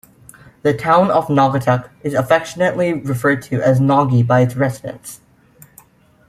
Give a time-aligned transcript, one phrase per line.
[0.63, 5.19] The town of Naugatuck is affectionately referred to as "Naugy" by its residents.